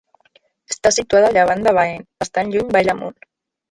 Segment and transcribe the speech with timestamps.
[0.75, 3.19] Està situada a llevant de Baén, bastant lluny vall amunt.